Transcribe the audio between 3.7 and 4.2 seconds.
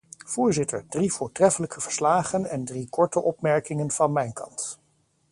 van